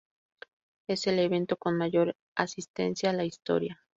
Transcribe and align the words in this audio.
Es 0.87 1.05
el 1.05 1.19
evento 1.19 1.57
con 1.57 1.77
mayor 1.77 2.15
asistencia 2.33 3.11
en 3.11 3.17
la 3.17 3.23
historia. 3.25 3.83